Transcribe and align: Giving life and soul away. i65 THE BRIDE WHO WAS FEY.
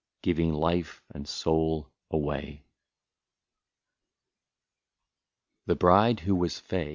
Giving 0.23 0.51
life 0.51 1.03
and 1.13 1.27
soul 1.29 1.91
away. 2.09 2.63
i65 5.67 5.67
THE 5.67 5.75
BRIDE 5.75 6.19
WHO 6.21 6.35
WAS 6.37 6.57
FEY. 6.59 6.89